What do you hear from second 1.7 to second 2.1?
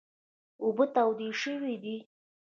دي.